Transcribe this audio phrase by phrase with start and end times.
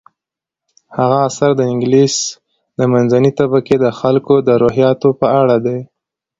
[0.97, 2.15] هغه اثر د انګلیس
[2.79, 5.79] د منځنۍ طبقې د خلکو د روحیاتو په اړه دی.